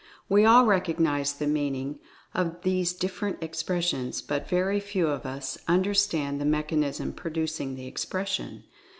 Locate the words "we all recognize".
0.27-1.31